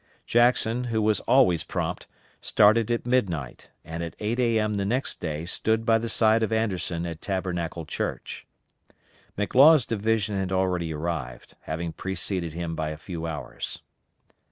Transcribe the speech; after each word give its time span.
Jackson, 0.25 0.85
who 0.85 0.99
was 0.99 1.19
always 1.27 1.63
prompt, 1.63 2.07
started 2.41 2.89
at 2.91 3.05
midnight, 3.05 3.69
and 3.85 4.01
at 4.01 4.15
8 4.17 4.39
A.M. 4.39 4.73
the 4.73 4.83
next 4.83 5.19
day 5.19 5.45
stood 5.45 5.85
by 5.85 5.99
the 5.99 6.09
side 6.09 6.41
of 6.41 6.51
Anderson 6.51 7.05
at 7.05 7.21
Tabernacle 7.21 7.85
Church. 7.85 8.47
McLaws' 9.37 9.85
division 9.85 10.39
had 10.39 10.51
already 10.51 10.91
arrived, 10.91 11.53
having 11.65 11.93
preceded 11.93 12.53
him 12.55 12.75
by 12.75 12.89
a 12.89 12.97
few 12.97 13.27
hours. 13.27 13.83